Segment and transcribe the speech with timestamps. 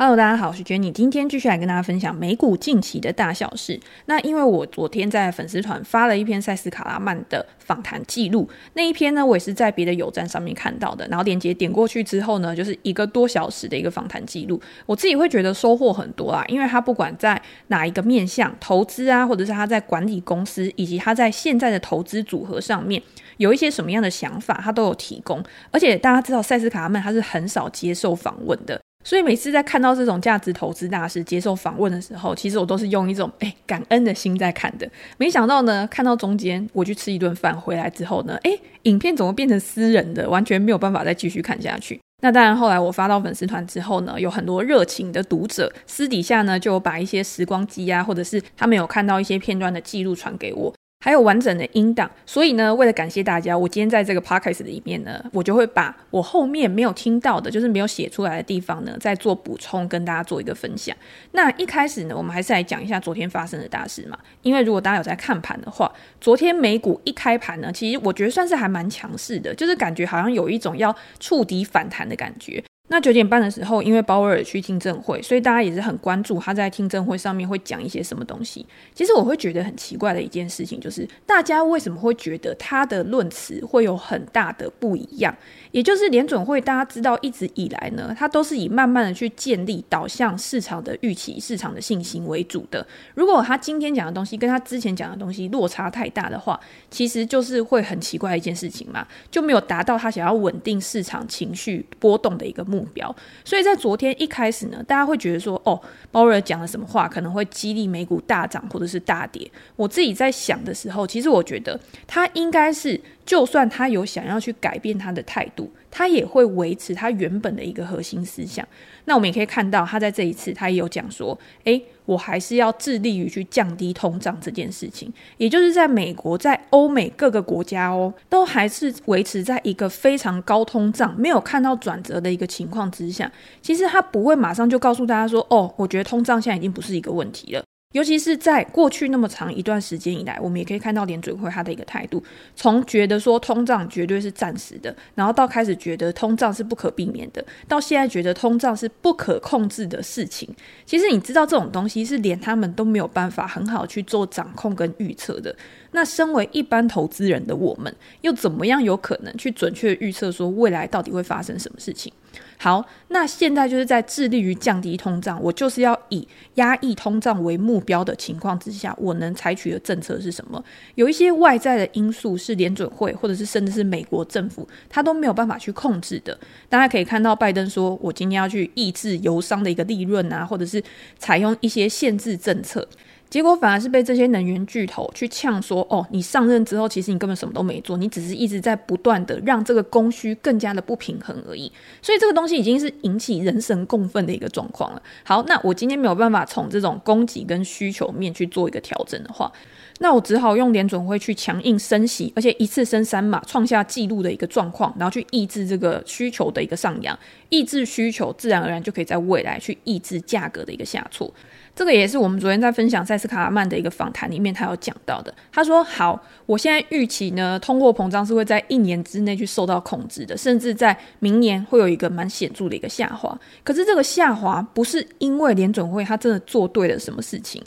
[0.00, 3.80] Hello，大家好，我是 Jenny，今天继续来跟大家分享美股近期的大小事。
[4.06, 23.02] 那因为我昨天在粉丝团发了一篇赛斯卡拉曼的访谈记录，那一篇呢，我也是在别的友站上面看到的，然后链接点过去之后呢，就是一个多小时的一个访谈记录，我自己会觉得收获很多啦，因为他不管在哪一个面向投资啊，或者是他在管理公司，以及他在现在的投资组合上面
[23.38, 25.42] 有一些什么样的想法，他都有提供。
[25.72, 28.80] 而且大家知道赛斯卡拉曼他是很少接受访问的。
[29.04, 34.86] 所以每次在看到这种价值投资大师接受访问的时候，其实我都是用一种诶感恩的心在看的。
[35.16, 41.98] 没想到呢，看到中间我去吃一顿饭回来之后呢，诶，影片怎么变成私人的，完全没有办法再继续看下去。
[42.20, 50.74] 那当然，后来我发到粉丝团之后呢，有很多热情的读者私底下呢就把一些时光机啊，或者是他们有看到一些片段的记录传给我。
[51.00, 60.94] 还有完整的音档，所以呢，为了感谢大家，我今天在这个 podcast 里面呢，我就会把我后面没有听到的，就是没有写出来的地方呢，再做补充，跟大家做一个分享。
[61.32, 72.62] 那一开始呢，我们还是来讲一下昨天发生的大事嘛，因为如果大家有在看盘的话，昨天美股一开盘呢，其实我觉得算是还蛮强势的，就是感觉好像有一种要触底反弹的感觉。
[72.88, 78.66] 那九点半的时候，因为鲍威尔去听证会，所以大家也是很关注他在听证会上面会讲一些什么东西。
[78.94, 85.36] 其实我会觉得很奇怪的一件事情，就是大家为什么会觉得他的论词会有很大的不一样？
[85.70, 92.86] 也就是联准会，大家知道一直以来呢，他都是以慢慢的去建立导向市场的预期、市场的信心为主的。
[93.14, 96.58] 如果他今天讲的东西跟他之前讲的东西落差太大的话，
[96.90, 103.14] 其实就是会很奇怪一件事情嘛，就没有达到他想要稳定市场情绪波动的一个目目标。
[103.44, 105.80] 所以在昨天一开始呢，大家会觉得说，哦，
[106.12, 109.50] 鲍威尔讲了什么话可能会激励美股大涨或者是大跌。
[109.76, 113.00] 我自己在想的时候，其实我觉得他应该是。
[113.28, 118.66] 就算他有想要去改变他的态度，他也会维持他原本的一个核心思想。
[119.04, 133.30] 那我们也可以看到，他在这一次他也有讲说：“诶，我还是要致力于去降低通胀这件事情。”也就是在美国、在欧美各个国家哦，都还是维持在一个非常高通胀、没有看到转折的一个情况之下。
[133.60, 137.62] 其实他不会马上就告诉大家说：“哦，我觉得通胀现在已经不是一个问题了。”
[137.92, 142.22] 尤其是在过去那么长一段时间以来，我们也可以看到联准会他的一个态度，
[142.54, 150.54] 从觉得说通胀绝对是暂时的，然后到开始觉得通胀是不可避免的，到现在觉得通胀是不可控制的事情。
[150.84, 155.56] 其实你知道这种东西是连他们都没有办法很好去做掌控跟预测的。
[155.92, 162.12] 那身为一般投资人的我们，又怎么样有可能去准确预测说未来到底会发生什么事情？
[162.60, 170.62] 好，那现在就是在致力于降低通胀，我就是要以压抑通胀为目标的情况之下，我能采取的政策是什么？
[170.96, 176.36] 有一些外在的因素是联准会或者是甚至是美国政府，他都没有办法去控制的。
[176.68, 180.82] 大家可以看到，拜登说我今天要去抑制油商的一个利润啊，或者是
[181.16, 182.86] 采用一些限制政策。
[183.30, 191.70] 结果反而是被这些能源巨头去呛说：“哦，你上任之后，其实你根本什么都没做，你只是一直在不断的让这个供需更加的不平衡而已。
[192.00, 195.02] 所以这个东西已经是引起人神共愤的一个状况了。
[195.24, 199.52] 好，那我今天没有办法从这种供给跟需求面去做一个调整的话，
[199.98, 207.18] 那我只好用联准会去强硬升息，而且一次升三码，创下纪录的一个状况，然后去抑制这个需求的一个上扬，
[207.50, 211.30] 抑制需求，自然而然就可以在未来去抑制价格的一个下挫。”
[211.78, 215.32] 这个也是我们昨天在分享塞斯卡拉曼的一个访谈里面，他有讲到的。
[215.52, 223.38] 他说：“好，我现在预期呢，通货膨胀是会在一年之内去受到控制的，甚至在明年会有一个蛮显著的一个下滑。
[223.62, 227.62] 可是这个下滑不是因为联准会他真的做对了什么事情。”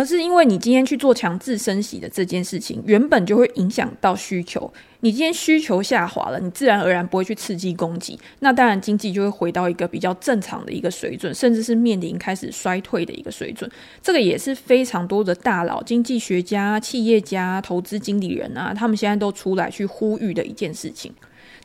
[0.00, 4.72] 而是因为你今天去做强制升息的这件事情，原本就会影响到需求。
[5.00, 13.70] 你今天需求下滑了，你自然而然不会去刺激供给，那当然经济就会回到一个比较正常的一个水准，甚至是面临开始衰退的一个水准。
[14.00, 21.12] 这个也是非常多的大佬、经济学家、企业家、投资经理人啊，他们现在都出来去呼吁的一件事情。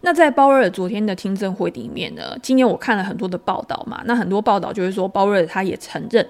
[0.01, 6.27] 那在鲍威尔昨天的听证会里面呢，今天我看了很多的报道嘛，那很多报道就是说鲍威尔他也承认。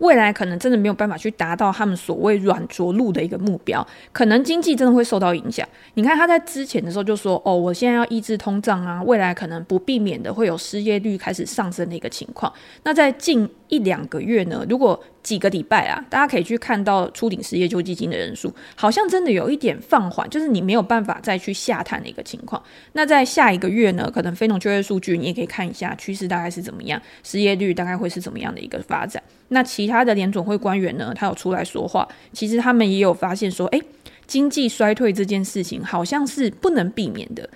[0.00, 5.66] 未来可能真的没有办法去达到他们所谓软着陆的一个目标，可能经济真的会受到影响。
[5.94, 12.52] 你看他在之前的时候就说：“哦，我现在要抑制通胀啊，未来可能不避免的会有失业率开始上升的一个情况。”
[12.84, 22.62] 那在近一两个月呢，如果几个礼拜啊，大家可以去看到初领失业救济金的人数，好像真的有一点放缓，就是你没有办法再去下探的一个情况。
[22.92, 29.22] 那在下一个月呢，可能非农就业数据你也可以看一下趋势大概是怎么样，失业率大概会是怎么样的一个发展。
[29.48, 33.82] 那其他的联总会官员呢，他有出来说话，其实他们也有发现说，诶，
[34.26, 37.48] 经济衰退这件事情好像是不能避免的。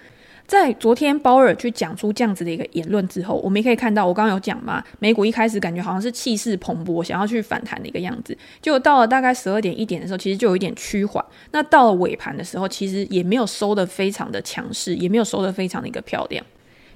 [0.46, 11.24] 在昨天鲍尔去讲出这样子的一个言论之后，我们也可以看到，我刚刚有讲嘛，美股一开始感觉好像是气势蓬勃，想要去反弹的一个样子，就到了大概十二点一点的时候，其实就有一点趋缓。
[11.52, 16.44] 那到了尾盘的时候，其实也没有收的非常的强势，也没有收的非常的一个漂亮。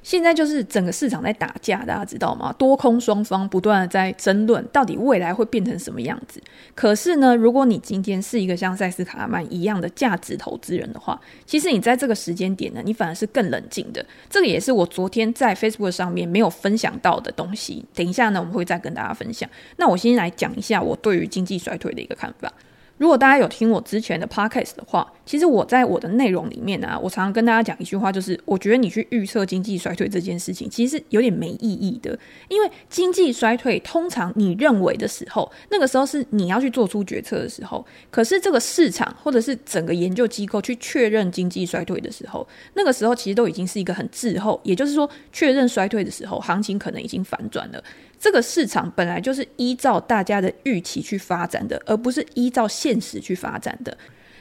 [0.08, 2.50] 现在就是整个市场在打架，大家知道吗？
[2.56, 6.42] 多空双方不断的在争论，到底未来会变成什么样子。
[6.74, 14.02] 可是呢，如果你今天是一个像塞斯卡拉曼一样的价值投资人的话，其实你在这个时间点呢，你反而是更冷静的。
[14.30, 17.84] 这个也是我昨天在 Facebook 上面没有分享到的东西。
[17.94, 19.46] 等一下呢，我们会再跟大家分享。
[19.76, 22.50] 那我先来讲一下我对于经济衰退的一个看法。
[22.98, 32.18] 如果大家有听我之前的 podcast 的话，其实我在我的内容里面呢、我常常跟大家讲一句话，就是我觉得你去预测经济衰退这件事情，其实是有点没意义的。
[32.48, 47.82] 因为经济衰退通常你认为的时候，那个时候是你要去做出决策的时候，可是这个市场或者是整个研究机构去确认经济衰退的时候，那个时候其实都已经是一个很滞后，也就是说，确认衰退的时候，行情可能已经反转了。
[48.18, 53.96] 这个市场本来就是依照大家的预期去发展的，而不是依照现实去发展的。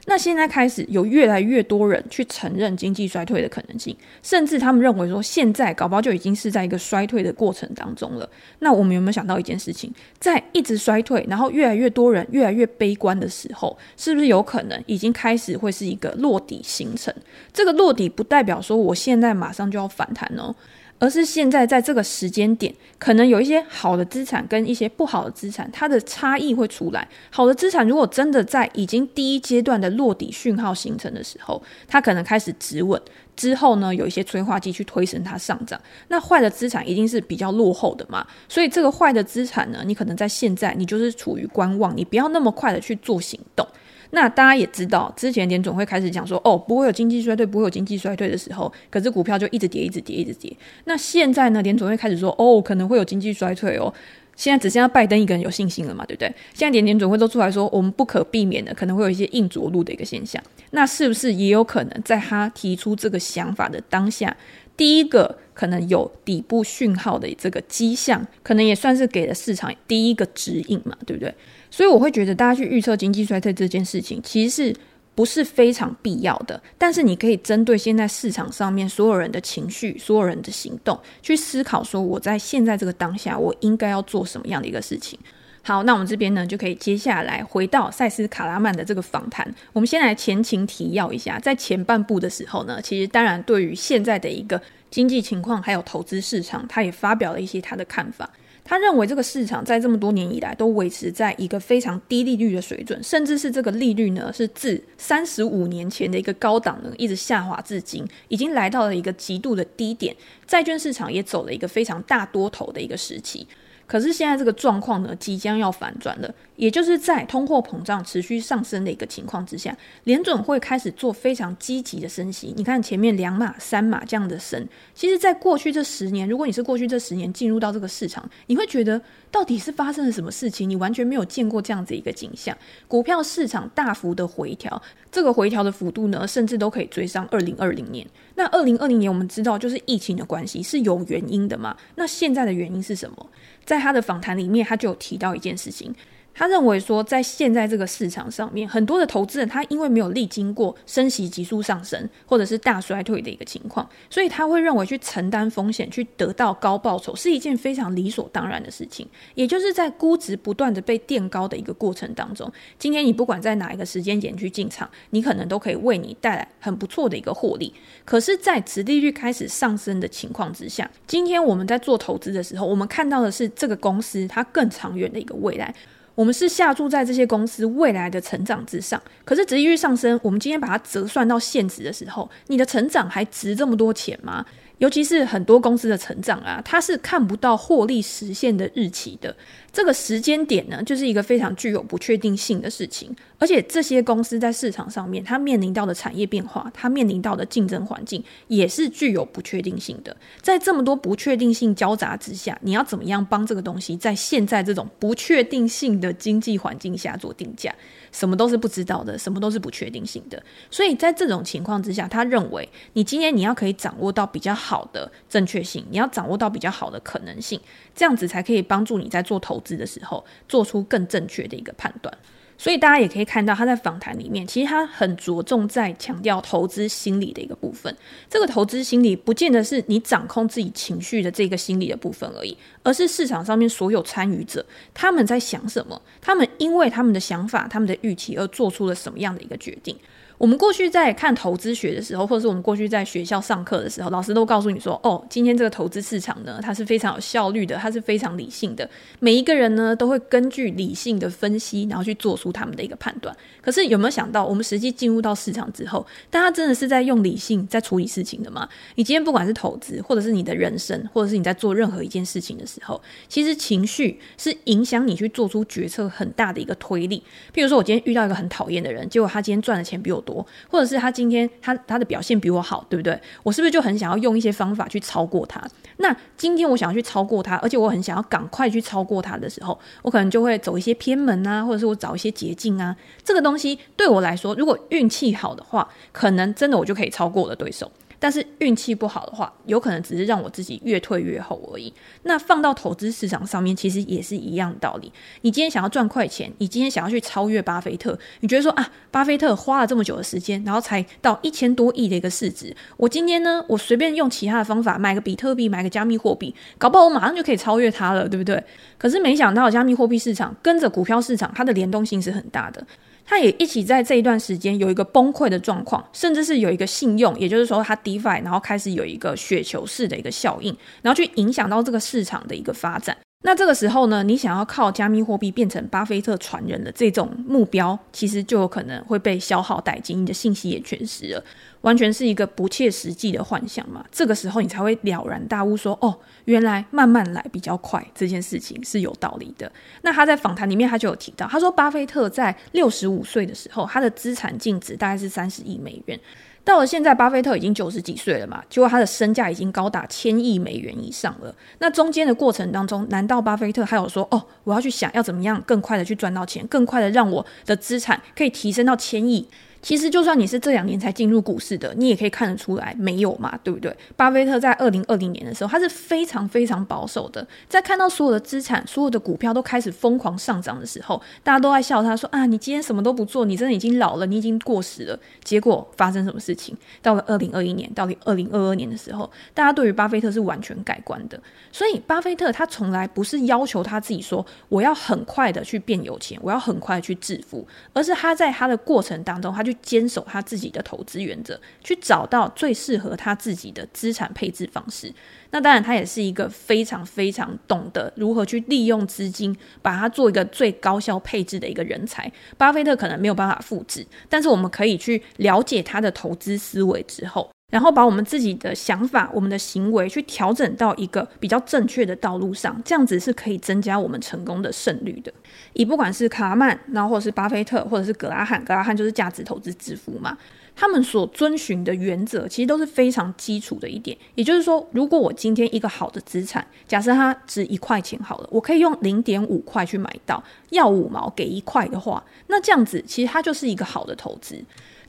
[0.10, 3.94] 那现在开始有越来越多人去承认经济衰退的可能性，
[4.24, 8.30] 甚至他们认为说，现在搞不好就已经是在一个衰退的过程当中了。
[8.60, 17.14] 那我们有没有想到一件事情，在一直衰退，然后越来越多人越来越悲观的时候，是不是有可能已经开始会是一个落底形成？
[17.52, 20.56] 这个落底不代表说我现在马上就要反弹哦。
[21.00, 27.08] 而是现在在这个时间点，可能有一些好的资产跟一些不好的资产，它的差异会出来。
[27.30, 33.00] 好的资产如果真的在已经第一阶段的落底讯号形成的时候，它可能开始止稳，
[33.36, 35.80] 之后呢，有一些催化剂去推升它上涨。
[36.08, 43.68] 那坏的资产一定是比较落后的嘛，所以这个坏的资产呢，你可能在现在你就是处于观望，你不要那么快的去做行动。
[44.12, 50.56] 那大家也知道，之前联总会开始讲说，哦，不会有经济衰退，不会有经济衰退的时候，可是股票就一直跌，一直跌，一直跌。
[50.86, 53.94] 那现在呢，联总会开始说，哦，可能会有经济衰退哦。
[54.36, 56.28] 现在只剩下拜登一个人有信心了嘛，对不对？
[56.54, 60.42] 现在连联准会都出来说，我们不可避免的可能会有一些硬着陆的一个现象。
[60.70, 64.38] 那是不是也有可能在他提出这个想法的当下，
[64.78, 71.34] 第一个可能有底部讯号的这个迹象，可能也算是给了市场第一个指引嘛，对不对？
[71.70, 74.76] 所以我会觉得，大家去预测经济衰退这件事情，其实是
[75.16, 76.62] 不是非常必要的。
[76.78, 85.20] 但是你可以针对现在市场上面所有人的情绪、所有人的行动，去思考说，我在现在这个当下，我应该要做什么样的一个事情。
[85.64, 89.46] 好，那我们这边呢，就可以接下来回到赛斯卡拉曼的这个访谈。
[89.74, 98.30] 我们先来前情提要一下，在前半部的时候呢，其实当然对于现在的一个经济情况还有投资市场，他也发表了一些他的看法。
[98.70, 110.14] 他认为这个市场在这么多年以来都维持在一个非常低利率的水准，甚至是这个利率呢是自三十五年前的一个高档呢一直下滑至今，已经来到了一个极度的低点。
[110.46, 113.48] 债券市场也走了一个非常大多头的一个时期。
[113.86, 122.54] 可是现在这个状况呢，即将要反转了，也就是在通货膨胀持续上升的一个情况之下，联准会开始做非常积极的升息。
[122.58, 129.00] 你看前面两码、三码这样的升，其实，在过去这十年，如果你是过去这十年进入到这个市场，你会觉得
[129.32, 130.68] 到底是发生了什么事情？
[130.68, 132.58] 你完全没有见过这样子一个景象，
[132.88, 134.82] 股票市场大幅的回调，
[135.12, 138.06] 这个回调的幅度呢，甚至都可以追上二零二零年。
[138.34, 141.78] 那二零二零年我们知道，就是疫情的关系是有原因的嘛？
[141.96, 143.30] 那现在的原因是什么？
[143.64, 145.94] 在他的访谈里面，他就有提到一件事情。
[146.38, 159.08] 他认为说，在现在这个市场上面，很多的投资人他因为没有历经过升息急速上升，或者是大衰退的一个情况，所以他会认为去承担风险，去得到高报酬是一件非常理所当然的事情。
[159.34, 167.74] 也就是在估值不断的被垫高的一个过程当中，今天你不管在哪一个时间点去进场，你可能都可以为你带来很不错的一个获利。
[168.06, 175.74] 可是，在殖利率开始上升的情况之下，今天我们在做投资的时候，我们看到的是这个公司它更长远的一个未来。
[176.18, 184.44] 我们是下注在这些公司未来的成长之上，可是殖利率上升，我们今天把它折算到现值的时候，你的成长还值这么多钱吗？
[184.78, 189.36] 尤其是很多公司的成长啊，它是看不到获利实现的日期的。
[189.74, 193.16] 这个时间点呢，就是一个非常具有不确定性的事情。
[193.38, 200.16] 而且这些公司在市场上面，它面临到的产业变化，它面临到的竞争环境，也是具有不确定性的。
[200.42, 207.74] 在这么多不确定性交杂之下，你要怎么样帮这个东西在现在这种不确定性的经济环境下做定价？
[208.18, 210.42] 什么都是不知道的，什么都是不确定性的。
[210.72, 217.62] 所以在这种情况之下，他认为你今天你要可以掌握到比较好的正确性，你要掌握到比较好的可能性，
[217.94, 222.12] 这样子才可以帮助你在做投资的时候做出更正确的一个判断。
[222.58, 227.96] 所以大家也可以看到，他在访谈里面，其实他很着重在强调投资心理的一个部分。
[228.30, 239.96] 这个投资心理不见得是你掌控自己情绪的这个心理的部分而已，而是市场上面所有参与者他们在想什么，他们因为他们的想法、他们的预期而做出了什么样的一个决定。
[240.38, 248.88] 我们过去在看投资学的时候，或者是我们过去在学校上课的时候，老师都告诉你说：“哦，今天这个投资市场呢，它是非常有效率的，它是非常理性的。
[249.20, 253.36] 每一个人呢，都会根据理性的分析，然后去做出他们的一个判断。
[253.62, 258.70] 可是有没有想到，我们实际进入到市场之后，大家真的是在用理性在处理事情的吗？
[258.94, 267.24] 你今天不管是投资，或者是你的人生，或者是你在做任何一件事情的时候，其实情绪是影响你去做出决策很大的一个推力。
[267.52, 273.18] 譬如说，我今天遇到一个很讨厌的人，结果他今天赚的钱比我多，或者是他今天他他的表现比我好，对不对？
[273.44, 275.64] 我是不是就很想要用一些方法去超过他？
[276.00, 282.96] 那今天我想要去超过他，而且我很想要赶快去超过他的时候，我可能就会走一些偏门啊，或者是我找一些捷径啊。
[283.24, 287.90] 这个东西对我来说，如果运气好的话，可能真的我就可以超过我的对手。
[288.20, 291.94] 但是运气不好的话，有可能只是让我自己越退越后而已。
[292.24, 295.12] 那放到投资市场上面，其实也是一样的道理。
[295.42, 308.64] 你今天想要赚快钱，你今天想要去超越巴菲特，你觉得说啊，巴菲特花了这么久的时间，然后才到一千多亿的一个市值，我今天呢，我随便用其他的方法买个比特币，买个加密货币，搞不好我马上就可以超越他了，对不对？
[308.98, 312.86] 可是没想到加密货币市场跟着股票市场，它的联动性是很大的。
[313.30, 323.18] 他也一起在这一段时间有一个崩溃的状况，甚至是有一个信用，也就是说他 DeFi，然后开始有一个雪球式的一个效应，然后去影响到这个市场的一个发展。
[323.44, 331.44] 那这个时候呢，你想要靠加密货币变成巴菲特传人的这种目标，其实就有可能会被消耗殆尽，你的信息也全失了，
[331.82, 334.04] 完全是一个不切实际的幻想嘛。
[334.12, 339.72] 这个时候你才会了然大悟说，哦，原来慢慢来比较快，这件事情是有道理的。
[340.02, 346.20] 那他在访谈里面他就有提到，他说巴菲特在六十五岁的时候，他的资产净值大概是三十亿美元。
[346.68, 351.56] 到了现在，巴菲特已经九十几岁了嘛，结果他的身价已经高达千亿美元以上了。
[351.80, 359.48] 那中间的过程当中，难道巴菲特还有说，哦，我要去想要怎么样更快的去赚到钱，更快的让我的资产可以提升到千亿？
[359.82, 363.96] 其实，就算你是这两年才进入股市的，你也可以看得出来，没有嘛，对不对？
[364.16, 376.76] 巴菲特在二零二零年的时候，他是非常非常保守的，在看到所有的资产、所有的股票都开始疯狂上涨的时候，大家都在笑他说：“啊，你今天什么都不做，你真的已经老了，你已经过时了。”结果发生什么事情？
[377.02, 381.40] 到了二零二一年，到了二零二二年的时候，大家对于巴菲特是完全改观的。
[381.72, 395.14] 所以，巴菲特他从来不是要求他自己说：“我要很快的去变有钱，我要很快去致富。”而是他在他的过程当中，他去坚守他自己的投资原则，去找到最适合他自己的资产配置方式。
[395.52, 402.32] 那当然，他也是一个非常非常懂得如何去利用资金，把它做一个最高效配置的一个人才。
[402.58, 415.34] 巴菲特可能没有办法复制，但是我们可以去了解他的投资思维之后，然后把我们自己的想法、我们的行为去调整到一个比较正确的道路上，这样子是可以增加我们成功的胜率的。
[415.74, 420.38] 以不管是卡曼，然后或者是巴菲特，或者是格拉汉，格拉汉就是价值投资之父嘛，
[420.78, 424.18] 他们所遵循的原则其实都是非常基础的一点。
[424.36, 434.64] 也就是说，如果我今天一个好的资产，假设它值一块钱好了，我可以用零点五块去买到，要五毛给一块的话，那这样子其实它就是一个好的投资。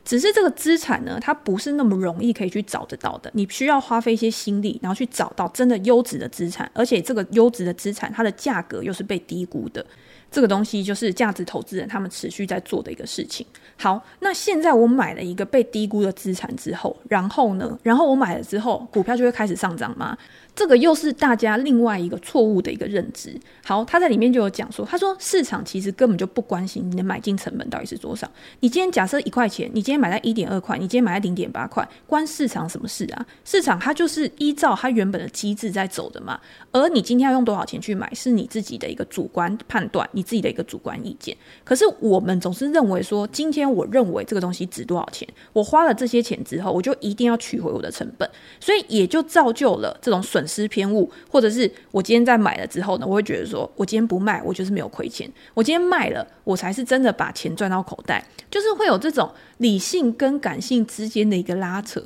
[0.08, 9.84] 只是这个资产呢，它不是那么容易可以去找得到的，你需要花费一些心力，然后去找到真的优质的资产，而且这个优质的资产，它的价格又是被低估的。
[10.30, 13.46] 这个东西就是价值投资人他们持续在做的一个事情。
[13.76, 20.16] 好，那现在我买了一个被低估的资产之后，然后呢，然后我买了之后，股票就会开始上涨吗？
[20.58, 23.32] 这个又是大家另外一个错误的一个认知。
[23.64, 28.28] 好，他在里面就有讲说，他说市场其实根本就不关心你的买进成本到底是多少。
[28.58, 33.24] 你今天假设一块钱，你今天买在一点二块，你今天买在零点八块，关市场什么事啊？
[33.44, 36.40] 市场它就是依照它原本的机制在走的嘛。
[36.72, 41.36] 而你今天要用多少钱去买，是你自己的一个主观判断，你自己的一个主观意见。
[41.62, 58.24] 可是我们总是认为说，今天我认为这个东西值多少钱，我花了这些钱之后，我就一定要取回我的成本，所以也就造就了这种损失偏误，或者是我今天在买了之后呢，我会觉得说，我今天不卖，我就是没有亏钱；我今天卖了，我才是真的把钱赚到口袋。
[58.50, 62.02] 就是会有这种理性跟感性之间的一个拉扯。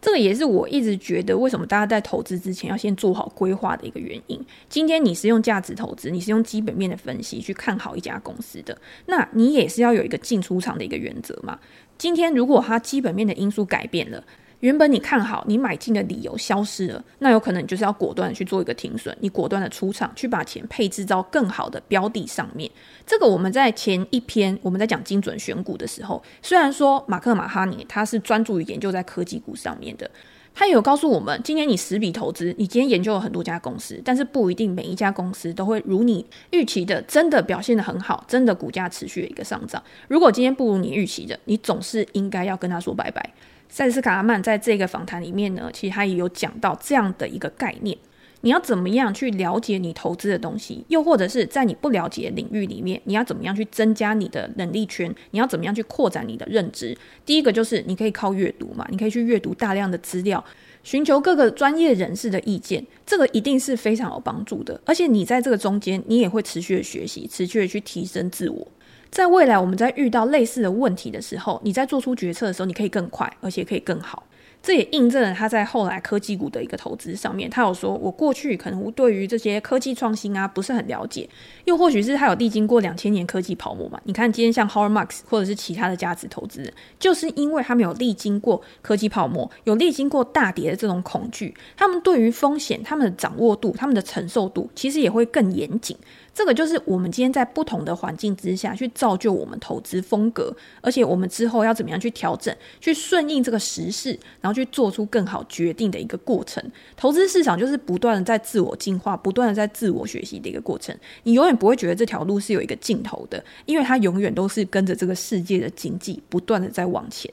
[0.00, 4.38] 这个也是我一直觉得，为什么大家在投资之前要先做好规划的一个原因。
[4.68, 11.58] 今天你是用价值投资，你是用基本面的分析去看好一家公司的，那你也是要有一个进出场的一个原则嘛。
[11.96, 14.22] 今天如果它基本面的因素改变了，
[14.64, 22.70] 原本你看好你买进的理由消失了，那有可能你就是要果断去做一个停损，你果断的出场，去把钱配置到更好的标的上面。
[23.04, 30.10] 这个我们在前一篇我们在讲精准选股的时候，虽然说马克马哈尼他是专注于研究在科技股上面的，
[30.54, 39.82] 他也有告诉我们，今年你十笔投资，你今天研究了很多家公司，但是不一定每一家公司都会如你预期的真的表现得很好，真的股价持续的一个上涨。
[40.08, 43.30] 如果今天不如你预期的，你总是应该要跟他说拜拜。
[43.68, 47.96] 塞斯·卡拉曼在这个访谈里面呢，其实他也有讲到这样的一个概念：
[48.42, 55.12] 你要怎么样去了解你投资的东西，又或者是在你不了解领域里面，你要怎么样去增加你的能力圈？
[55.32, 56.96] 你要怎么样去扩展你的认知？
[57.26, 60.44] 第一个就是你可以靠阅读嘛，你可以去阅读大量的资料，
[60.82, 64.80] 寻求各个专业人士的意见，这个一定是非常有帮助的。
[64.84, 68.68] 而且你在这个中间，你也会持续的学习，持续的去提升自我。
[69.14, 74.24] 在未来，我们在遇到类似的问题的时候，你在做出决策的时候，你可以更快，而且可以更好。
[74.60, 81.28] 这也印证了他在后来科技股的一个投资上面，他有说，我过去可能对于这些科技创新啊不是很了解，
[81.64, 84.00] 又或许是他有历经过两千年科技泡沫嘛。
[84.02, 95.96] 你看今天像 Howard Marks 或者是其他的价值投资人，就是因为他们有历经过科技泡沫，有历经过大跌的这种恐惧，他们对于风险、他们的掌握度、他们的承受度，其实也会更严谨。
[96.34, 106.62] 这个就是我们今天在不同的环境之下去造就我们投资风格，而且我们之后要怎么样去调整、去顺应这个时势，然后去做出更好决定的一个过程。
[106.96, 110.94] 投资市场就是不断的在自我进化、不断的在自我学习的一个过程。
[111.22, 117.30] 你永远不会觉得这条路是有一个尽头的，因为它永远都是跟着这个世界的经济不断的在往前。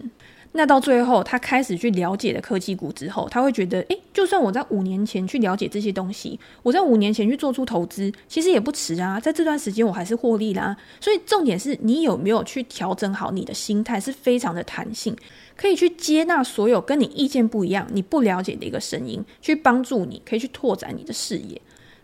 [0.54, 9.18] 那到最后，他开始去了解了科技股之后，他会觉得，诶，就算我在五年前去了解这些东西，我在五年前去做出投资，其实也不迟啊。
[9.18, 10.76] 在这段时间，我还是获利啦。
[11.00, 15.16] 所以重点是你有没有去调整好你的心态，是非常的弹性，
[15.56, 21.62] 可以去接纳所有跟你意见不一样、你不了解的一个声音，去帮助你，可以去拓展你的视野。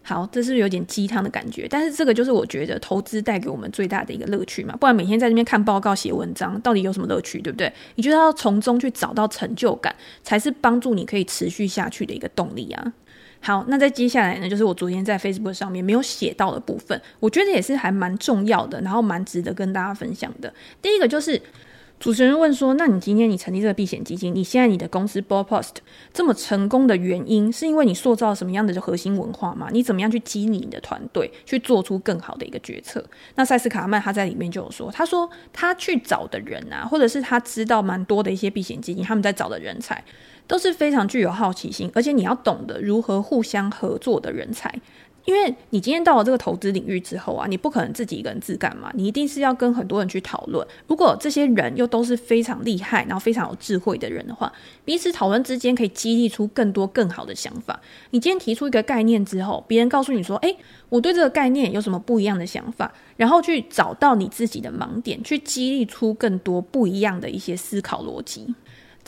[0.08, 1.68] 好，这是有点鸡汤的感觉？
[1.70, 4.74] 但是这个就是我觉得投资带给我们最大的一个乐趣嘛。
[4.78, 7.70] 不然每天在这边看报告、写文章，到底有什么乐趣，对不对？
[7.96, 12.94] 你觉得要从中去找到成就感，才是帮助你可以持续下去的一个动力啊。
[13.42, 20.54] 好，那在接下来呢，就是我昨天在 Facebook 上面没有写到的部分，我觉得也是还蛮重要的，然后蛮值得跟大家分享的。
[20.82, 21.42] 第一个就是。
[22.00, 25.78] 主持人问说：“那你今天你成立这个避险基金，你现在你的公司 Baupost
[26.14, 29.70] 这么成功的原因，是因为你塑造了什么样的核心文化吗？
[29.72, 40.04] 你怎么样去激励你的团队去做出更好的一个决策？”那塞斯卡曼他在里面就有说：“他说他去找的人啊，或者是他知道蛮多的一些避险基金，他们在找的人才
[40.46, 44.72] 都是非常具有好奇心，而且你要懂得如何互相合作的人才。”
[45.28, 50.66] 因为你今天到了这个投资领域之后啊，你不可能自己一个人自干嘛，你一定是要跟很多人去讨论。
[50.88, 54.50] 如果这些人又都是非常厉害，然后非常有智慧的人的话，
[54.86, 57.78] 彼此讨论之间可以激励出更多更好的想法。
[58.12, 68.56] 你今天提出一个概念之后，别人告诉你说：“诶，我对这个概念有什么不一样的想法？”然后去找到你自己的盲点，去激励出更多不一样的一些思考逻辑。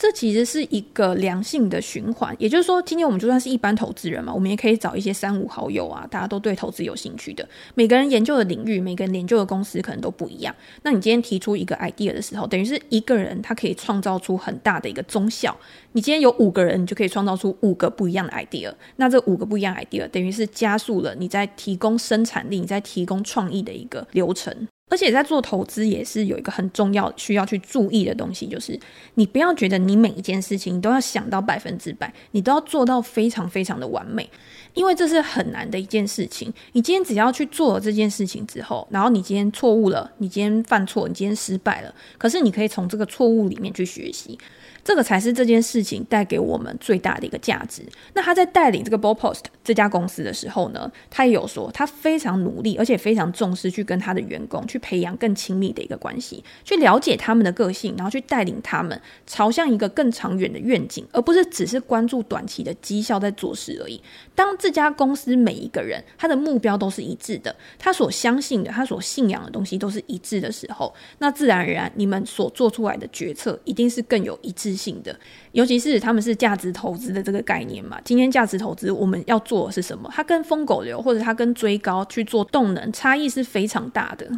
[0.00, 10.56] 这其实是一个良性的循环，也就是说，今天我们就算是一般投资人嘛，我们也可以找一些三五好友啊，大家都对投资有兴趣的，每个人研究的领域，每个人研究的公司可能都不一样。
[10.84, 15.54] 那你今天提出一个 idea 的时候，等于是一个人他可以创造出很大的一个综效。
[15.92, 18.72] 你今天有五个人，你就可以创造出五个不一样的 idea。
[18.96, 24.66] 那这五个不一样 idea，等于是加速了你在提供生产力、你在提供创意的一个流程。
[24.90, 28.78] 而且在做投资也是有一个很重要需要去注意的东西，就是
[29.14, 34.28] 你不要觉得你每一件事情你都要想到百分之百，你都要做到非常非常的完美，
[34.74, 36.52] 因为这是很难的一件事情。
[36.72, 44.36] 你今天只要去做了这件事情之后，然后你今天错误了，你今天犯错，你今天失败了，可是你可以从这个错误里面去学习。
[44.82, 47.82] 这个才是这件事情带给我们最大的一个价值。
[48.14, 64.00] 那他在带领这个 Baupost 这家公司的时候呢，他也有说他非常努力，而且非常重视去跟他的员工去培养更亲密的一个关系，去了解他们的个性，然后去带领他们朝向一个更长远的愿景，而不是只是关注短期的绩效在做事而已。
[64.34, 75.18] 当这家公司每一个人他的目标都是一致的，他所相信的，他所信仰的东西都是一致的时候，那自然而然你们所做出来的决策一定是更有一致性的，
[75.52, 78.00] 尤其是他们是价值投资的这个概念嘛。
[78.04, 80.10] 今天价值投资我们要做的是什么？
[80.14, 84.28] 它跟疯狗流或者它跟追高去做动能差异是非常大的。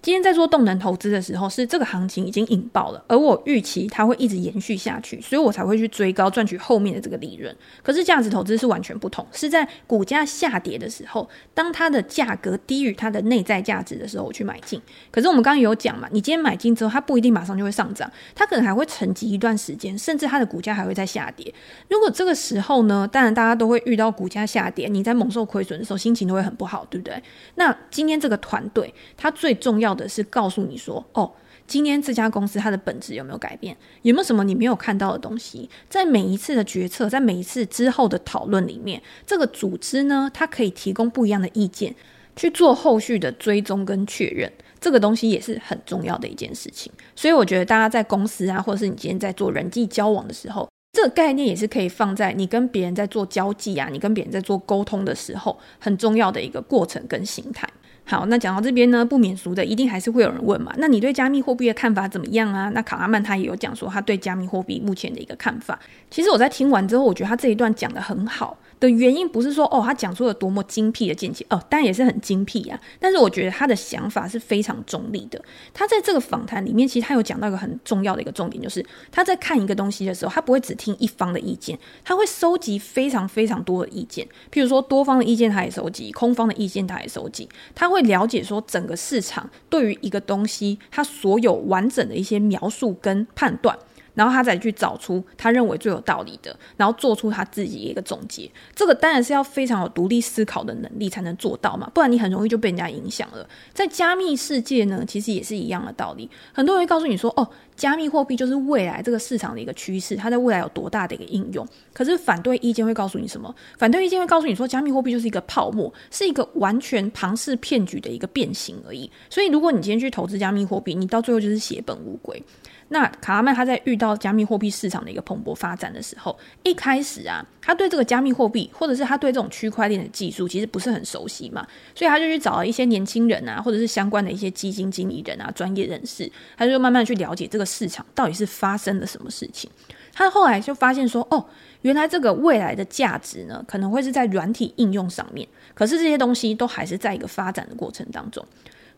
[0.00, 7.54] 今天在做动能投资的时候，是这个行情已经引爆了，而我预期它会一直延续下去，所以我才会去追高赚取后面的这个利润。
[7.82, 14.80] 可是价值投资是完全不同，是在股价下跌的时候，当它的价格低于它的内在价值的时候，我去买进。
[15.10, 21.52] 可是我们刚刚有讲嘛，你今天买进之后，它不一定马上就会上涨，它可能还会沉积一段时间，甚至它的股价还会再下跌。
[21.88, 27.20] 如果这个时候呢，当然大家都会遇到股价下跌，你在猛受亏损的时候，心情都会很不好，对不对？
[27.56, 31.30] 那今天这个团队，它最重要要的是告诉你说，哦，
[31.66, 33.74] 今天这家公司它的本质有没有改变？
[34.02, 35.68] 有没有什么你没有看到的东西？
[35.88, 41.94] 在每一次的决策，在每一次之后的讨论里面，这个组织呢，它可以提供不一样的意见，
[42.36, 44.52] 去做后续的追踪跟确认。
[44.80, 46.92] 这个东西也是很重要的一件事情。
[47.16, 57.68] 所以我觉得大家在公司啊，或者是你今天在做人际交往的时候，这个概念也是可以放在你跟别人在做交际啊，你跟别人在做沟通的时候，很重要的一个过程跟心态。
[58.10, 60.72] 好，那讲到这边呢，不免俗的，一定还是会有人问嘛。
[60.78, 62.70] 那你对加密货币的看法怎么样啊？
[62.70, 65.78] 那卡拉曼他也有讲说他对加密货币目前的一个看法。
[66.10, 68.56] 其实我在听完之后，我觉得他这一段讲得很好。
[68.80, 72.80] 的原因不是说哦，他讲出了多么精辟的见解哦，当然也是很精辟啊。
[73.00, 75.42] 但是我觉得他的想法是非常中立的。
[75.74, 84.24] 他在这个访谈里面，其实他有讲到一个很重要的一个重点，就是他在看一个东西的时候，他不会只听一方的意见，他会收集非常非常多的意见。
[84.52, 87.48] 譬如说多方的意见他也收集，空方的意见他也收集。
[87.74, 93.76] 他会会了解说整个市场对于一个东西，它所有完整的一些描述跟判断。
[94.18, 98.50] 然后他再去找出他认为最有道理的，然后做出他自己一个总结。
[98.74, 103.48] 这个当然是要非常有独立思考的能力才能做到嘛，不然你很容易就被人家影响了。
[103.72, 106.28] 在加密世界呢，其实也是一样的道理。
[106.52, 113.54] 很多人会告诉你说：“哦，加密货币就是未来这个市场的一个趋势，它在未来有多大的一个应用。”可是反对意见会告诉你什么？
[113.78, 119.08] 反对意见会告诉你说，加密货币就是一个泡沫，是一个完全庞氏骗局的一个变形而已。
[119.30, 122.42] 所以，如果你今天去投资加密货币，你到最后就是血本无归。
[122.90, 139.70] 那卡拉曼他在遇到加密货币市场的一个蓬勃发展的时候，一开始啊，他对这个加密货币，或者是他对这种区块链的技术，其实不是很熟悉嘛，所以他就去找了一些年轻人啊，或者是相关的一些基金经理人啊，专业人士，他就慢慢去了解这个市场到底是发生了什么事情。
[140.14, 141.44] 他后来就发现说，哦，
[141.82, 148.44] 原来这个未来的价值呢，可能会是在软体应用上面，可是这些东西都还是在一个发展的过程当中。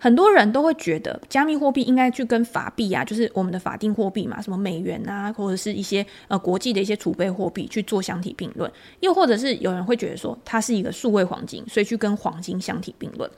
[0.02, 13.30] 很多人都会觉得加密货币应该去跟法币啊，就是我们的法定货币嘛，什么美元啊，或者是一些呃国际的一些储备货币去做相提并论，又或者是有人会觉得说它是一个数位黄金，所以去跟黄金相提并论。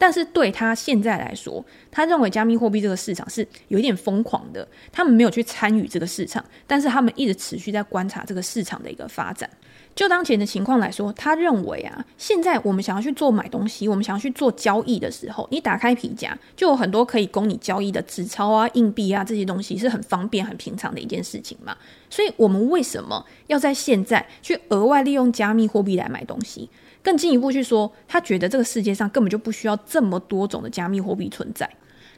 [0.00, 9.48] 但是对他现在来说，他认为加密货币这个市场是有一点疯狂的，他们没有去参与这个市场，但是他们一直持续在观察这个市场的一个发展。
[9.94, 21.76] 就当前的情况来说，他认为啊，现在我们想要去做买东西，我们想要去做交易的时候，你打开皮夹，就有很多可以供你交易的纸钞啊、硬币啊这些东西，是很方便、很平常的一件事情嘛。
[22.08, 26.70] 所以，我们为什么要在现在去额外利用加密货币来买东西？
[27.02, 31.68] 更进一步去说，他觉得这个世界上根本就不需要这么多种的加密货币存在。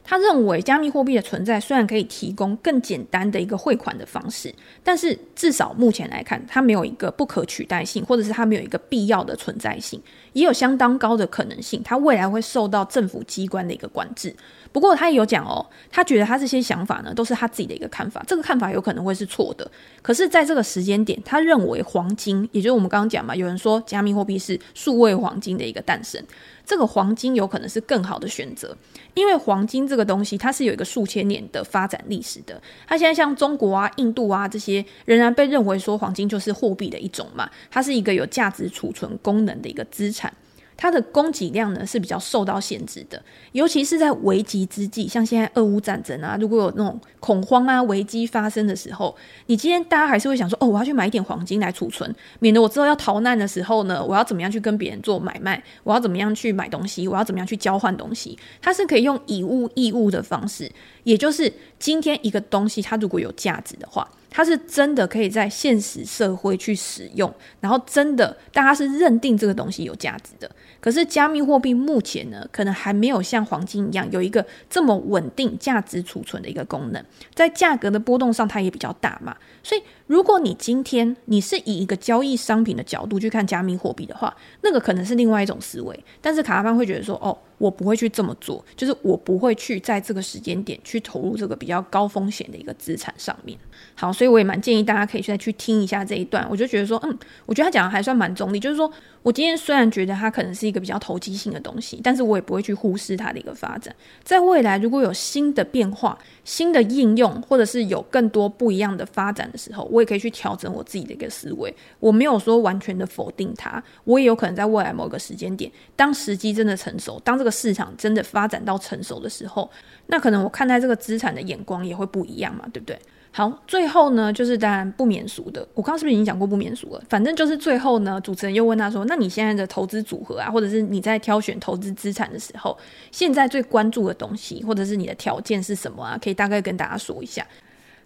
[0.05, 10.01] 他认为加密货币的存在虽然可以提供更简单的一个汇款的方式，但是至少目前来看，它没有一个不可取代性，或者是它没有一个必要的存在性，
[10.33, 14.35] 也有相当高的可能性，它未来会受到政府机关的一个管制。
[14.73, 19.69] 不过他也有讲哦，他觉得他这些想法呢，都是他自己的一个看法，这个看法有可能会是错的。
[20.01, 26.21] 可是，在这个时间点，他认为黄金，也就是我们刚刚讲嘛，有人说加密货币是数位黄金的一个诞生，
[26.65, 28.75] 这个黄金有可能是更好的选择，
[29.13, 32.59] 因为黄金这个东西它是有一个数千年的发展历史的。
[32.87, 40.33] 它现在像中国啊、印度啊这些，仍然被认为说黄金就是货币的一种嘛，它是一个有价值储存功能的一个资产。
[40.75, 49.15] 它的供给量呢是比较受到限制的，尤其是在危急之际，像现在俄乌战争啊，如果有那种恐慌啊、危机发生的时候，
[49.47, 60.71] 你今天大家还是会想说，哦，我要去买一点黄金来储存，免得我之后要逃难的时候呢，我要怎么样去跟别人做买卖，我要怎么样去买东西，我要怎么样去交换东西，它是可以用以物易物的方式，
[61.03, 64.09] 也就是今天一个东西它如果有价值的话。
[64.35, 70.49] 它是真的可以在现实社会去使用，然后真的大家是认定这个东西有价值的。
[70.83, 77.01] 可是加密货币目前呢，可能还没有像黄金一样有一个这么稳定价值储存的一个功能，
[77.33, 79.33] 在价格的波动上它也比较大嘛。
[79.63, 85.97] 所以如果你今天你是以一个交易商品的角度去看加密货币的话，那个可能是另外一种思维。
[86.19, 87.37] 但是卡拉潘会觉得说，哦。
[87.59, 93.57] 我不会去这么做，就是我不会去在这个时间点去投入这个比较高风险的一个资产上面。
[93.95, 96.45] 好，所以我也蛮建议大家可以再去听一下这一段。
[96.49, 98.91] 我就觉得说，嗯，我觉得他讲的还算蛮中立，就是说
[99.21, 103.95] 我今天虽然觉得他可能是一一个比较投机性的东西，但是我也不会去忽视它的一个发展。
[104.23, 111.73] 在未来如果有新的变化、新的应用，或者是有更多不一样的发展的时候，我也可以去调整我自己的一个思维。
[111.99, 119.69] 我没有说完全的否定它，我也有可能在未来某个时间点，当时机真的成熟，当这个市场真的发展到成熟的时候，
[120.07, 122.99] 那可能我看待这个资产的眼光也会不一样嘛，对不对？
[123.35, 125.67] 好，最后呢，就是当然不免俗的。
[125.73, 127.03] 我刚刚是不是已经讲过不免俗了？
[127.09, 132.77] 反正就是最后呢，主持人又问他说：“那你现在的投资组合啊，或者是你在挑选投资资产的时候，
[133.11, 136.15] 现在最关注的东西，或者是你的条件是什么啊？
[136.23, 137.43] 可以大概跟大家说一下。”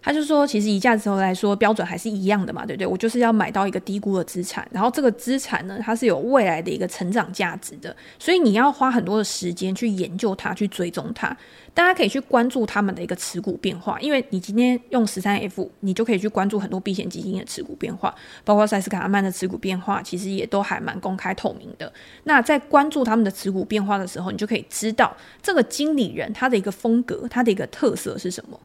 [0.00, 2.86] 他就说，其实以价值投来说，标准还是一样的嘛，对不对？
[2.86, 11.36] 我就是要买到一个低估的资产，然后这个资产呢，它是有未来的一个成长价值的，所以你要花很多的时间去研究它，去追踪它。
[11.74, 18.12] 大家可以去关注他们的一个持股变化，因为你今天用十三 F，你就可以去关注很多避险基金的持股变化，
[18.44, 21.92] 包括塞斯卡阿曼的持股变化，其实也都还蛮公开透明的。
[22.24, 28.58] 那在关注他们的持股变化的时候，你就可以知道这个经理人他的一个风格，他的一个特色是什么。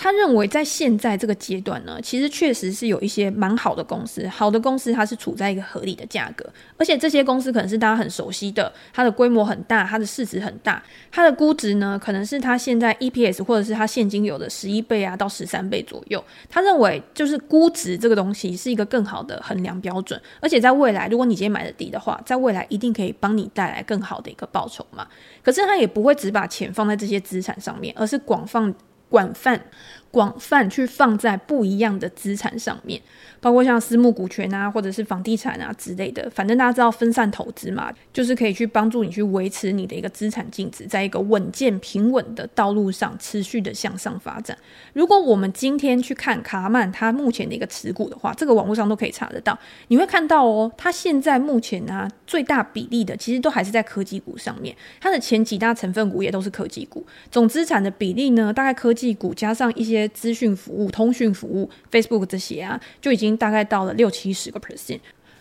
[0.00, 10.80] 他认为在现在这个阶段呢，其实确实是有一些蛮好的公司，好的公司它是处在一个合理的价格，而且这些公司可能是大家很熟悉的，它的规模很大，它的市值很大，
[11.10, 16.22] 它的估值呢可能是它现在 EPS 或者是它现金有的十一倍啊到十三倍左右。
[16.48, 25.08] 他认为就是估值这个东西是一个更好的衡量标准，而且在未来如果你今天买的低的话，在未来一定可以帮你带来更好的一个报酬嘛。
[25.42, 28.72] 可是他也不会只把钱放在这些资产上面，而是广放。
[29.08, 29.64] 广泛、
[30.10, 33.00] 广泛去放在不一样的资产上面，
[33.40, 36.28] 包括像私募股权啊，或者是房地产啊之类的。
[36.30, 44.56] 反正大家知道分散投资嘛，就是可以去帮助你去维持你的一个资产净值，在一个稳健平稳的道路上持续的向上发展。
[44.92, 58.92] 如果我们今天去看卡曼他目前的一个持股的话，这个网络上都可以查得到，你会看到哦，他现在目前呢、最大比例的其实都还是在科技股上面，它的前几大成分股也都是科技股，总资产的比例呢大概科。
[58.98, 65.00] 技股加上一些资讯服务、通讯服务，Facebook 这些啊，就已经大概到了六七十个 percent。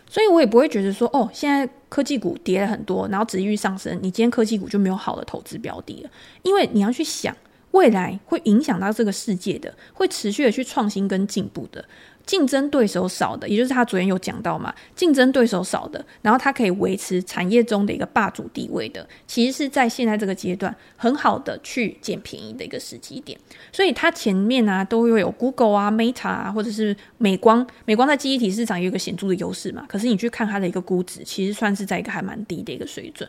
[0.10, 6.10] 所以我也不会觉得说，哦，现在科技股跌了很多，然后值域上升，你今天科技股就没有好的投资标的了。
[6.44, 7.36] 因为你要去想，
[7.72, 11.84] 未来会影响到这个世界的，会持续的去创新跟进步的。
[12.28, 23.40] 竞争对手少的，也就是他昨天有讲到嘛，竞争对手少的，然后他可以维持产业中的一个霸主地位的，其实是在现在这个阶段很好的去捡便宜的一个时机点。
[23.72, 29.86] 所以它前面啊都会有 Google 啊、Meta 啊，或者是美光，美光在记忆体市场有一个显著的优势嘛。
[29.88, 33.28] 可是你去看它的一个估值，其实算是在一个还蛮低的一个水准。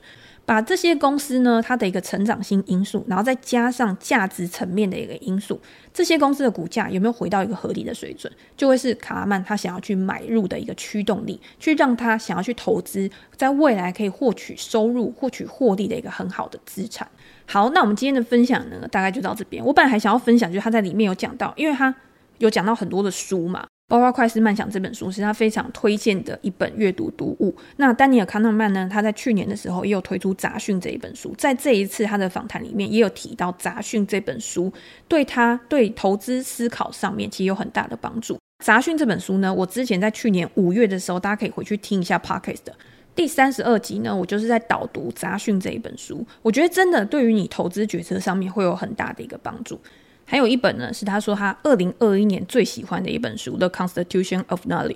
[0.49, 5.61] 把这些公司呢，它的一个成长性因素，然后再加上价值层面的一个因素，
[5.93, 17.07] 这些公司的股价有没有回到一个合理的水准，就会是卡拉曼他想要去买入的一个驱动力，去让他想要去投资，在未来可以获取收入、获取获利的一个很好的资产。
[17.45, 19.63] 好，那我们今天的分享呢，大概就到这边。
[19.63, 21.95] 我本来还想要分享，就是他在里面有讲到，因为他
[22.39, 23.67] 有讲到很多的书嘛。
[23.89, 27.55] 包括《快思慢想》这本书是他非常推荐的一本阅读读物。
[27.79, 28.87] 那丹尼尔·康纳曼呢？
[28.93, 34.71] 他在去年的时候也有推出《杂讯》这一本书，在这一次他的访谈里面也有提到《杂讯》这本书
[35.09, 38.35] 对他对投资思考上面其实有很大的帮助。
[38.63, 42.75] 《杂讯》这本书呢，我之前在去年五月的时候，大家可以回去听一下 Podcast 的
[43.15, 46.27] 第三十二集呢，我就是在导读《杂讯》这一本书。
[46.43, 49.81] 我觉得真的对于你投资决策上面会有很大的一个帮助。
[50.31, 54.93] 还有一本呢，是他说他二零二一年最喜欢的一本书，《The Constitution of Knowledge》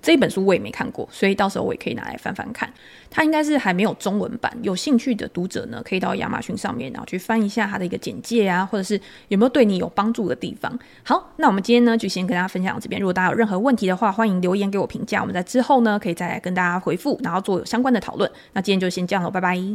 [0.00, 2.72] 这一本书我也没看过，所以到时候我也可以拿来翻翻看。
[3.10, 10.78] 它应该是还没有中文版，有兴趣的读者呢，可以到亚马逊上面，然后去翻一下它的一个简介啊，或者是有没有对你有帮助的地方。
[11.02, 13.00] 好，那我们今天呢就先跟大家分享到这边。
[13.00, 18.30] 如果大家有任何问题的话，欢迎留言给我评价，我们在之后呢可以再来跟大家回复，然后做相关的讨论。
[18.52, 19.66] 那今天就先这样了，拜拜。